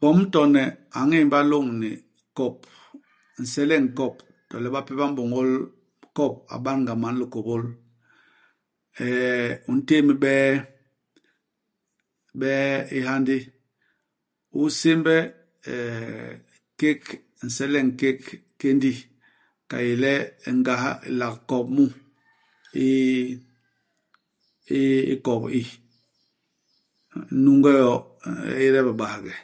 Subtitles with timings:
[0.00, 0.62] Pom-tone
[0.98, 1.90] a ñémba loñni
[2.36, 2.56] kop,
[3.42, 4.14] nseleñ u kop,
[4.48, 5.50] to le bape ba mbôñôl
[6.16, 7.64] kop a ban-ga man likôbôl.
[9.04, 10.52] Eeh u ntém bee,
[12.40, 13.38] bee i hyandi;
[14.58, 15.14] u sémbe
[15.70, 16.30] eeh
[16.80, 17.02] kék,
[17.48, 18.20] nseleñ u kék
[18.60, 18.92] kéndi,
[19.70, 20.12] ka i yé le
[20.58, 21.84] ngas i lak kop mu
[22.86, 22.88] i
[24.78, 24.80] i
[25.14, 25.62] ikop i.
[27.16, 27.92] U nunge yo,
[28.28, 28.30] u
[28.64, 29.34] éde bibaghe.